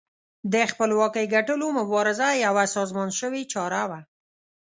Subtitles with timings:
[0.53, 3.99] د خپلواکۍ ګټلو مبارزه یوه سازمان شوې چاره وه.